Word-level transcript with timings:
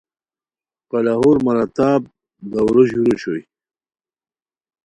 قلاہور 0.89 1.35
مراتاب 1.45 2.01
دُورو 2.51 2.83
ژور 2.89 3.07
اوشوئے 3.11 3.41